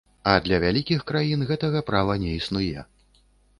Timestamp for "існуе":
2.41-2.85